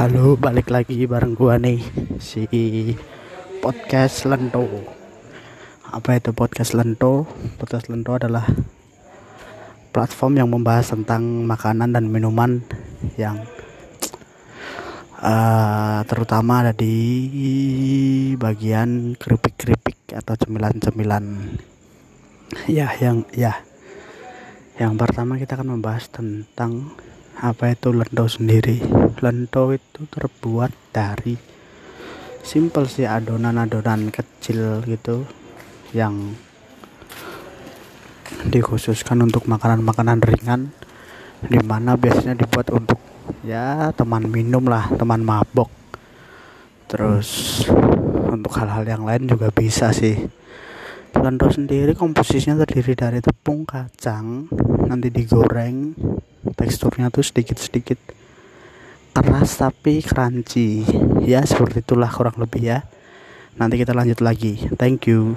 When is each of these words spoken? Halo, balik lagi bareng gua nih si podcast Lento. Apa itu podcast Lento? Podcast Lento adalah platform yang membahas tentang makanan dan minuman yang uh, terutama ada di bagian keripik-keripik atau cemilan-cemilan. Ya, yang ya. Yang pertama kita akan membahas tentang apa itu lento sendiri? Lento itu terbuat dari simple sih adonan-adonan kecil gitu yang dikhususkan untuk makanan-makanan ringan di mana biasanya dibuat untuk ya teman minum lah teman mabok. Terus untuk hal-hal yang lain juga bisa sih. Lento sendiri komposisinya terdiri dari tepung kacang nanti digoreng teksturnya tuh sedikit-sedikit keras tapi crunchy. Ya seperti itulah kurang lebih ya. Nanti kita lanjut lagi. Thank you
Halo, 0.00 0.32
balik 0.32 0.72
lagi 0.72 1.04
bareng 1.04 1.36
gua 1.36 1.60
nih 1.60 1.76
si 2.16 2.48
podcast 3.60 4.24
Lento. 4.24 4.64
Apa 5.84 6.16
itu 6.16 6.32
podcast 6.32 6.72
Lento? 6.72 7.28
Podcast 7.60 7.92
Lento 7.92 8.16
adalah 8.16 8.48
platform 9.92 10.40
yang 10.40 10.48
membahas 10.48 10.96
tentang 10.96 11.44
makanan 11.44 11.92
dan 11.92 12.08
minuman 12.08 12.64
yang 13.20 13.44
uh, 15.20 16.00
terutama 16.08 16.64
ada 16.64 16.72
di 16.72 16.96
bagian 18.40 19.20
keripik-keripik 19.20 20.16
atau 20.16 20.32
cemilan-cemilan. 20.32 21.60
Ya, 22.72 22.88
yang 23.04 23.28
ya. 23.36 23.52
Yang 24.80 24.96
pertama 24.96 25.36
kita 25.36 25.60
akan 25.60 25.76
membahas 25.76 26.08
tentang 26.08 26.88
apa 27.40 27.72
itu 27.72 27.88
lento 27.96 28.28
sendiri? 28.28 28.84
Lento 29.24 29.72
itu 29.72 30.04
terbuat 30.12 30.92
dari 30.92 31.40
simple 32.44 32.84
sih 32.84 33.08
adonan-adonan 33.08 34.12
kecil 34.12 34.84
gitu 34.84 35.24
yang 35.96 36.36
dikhususkan 38.44 39.24
untuk 39.24 39.48
makanan-makanan 39.48 40.20
ringan 40.20 40.68
di 41.40 41.56
mana 41.64 41.96
biasanya 41.96 42.36
dibuat 42.36 42.68
untuk 42.76 43.00
ya 43.40 43.88
teman 43.96 44.28
minum 44.28 44.68
lah 44.68 44.92
teman 45.00 45.24
mabok. 45.24 45.72
Terus 46.92 47.64
untuk 48.28 48.52
hal-hal 48.60 48.84
yang 48.84 49.08
lain 49.08 49.24
juga 49.24 49.48
bisa 49.48 49.96
sih. 49.96 50.28
Lento 51.16 51.48
sendiri 51.48 51.96
komposisinya 51.96 52.60
terdiri 52.68 52.92
dari 52.92 53.18
tepung 53.24 53.64
kacang 53.64 54.44
nanti 54.84 55.08
digoreng 55.08 55.96
teksturnya 56.60 57.08
tuh 57.08 57.24
sedikit-sedikit 57.24 57.96
keras 59.16 59.58
tapi 59.58 60.04
crunchy. 60.04 60.84
Ya 61.24 61.42
seperti 61.42 61.82
itulah 61.82 62.12
kurang 62.12 62.36
lebih 62.36 62.62
ya. 62.62 62.78
Nanti 63.58 63.80
kita 63.80 63.96
lanjut 63.96 64.22
lagi. 64.22 64.68
Thank 64.76 65.10
you 65.10 65.34